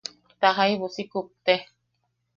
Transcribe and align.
Ta 0.39 0.49
jaibu 0.57 0.87
si 0.95 1.03
kupte. 1.11 1.55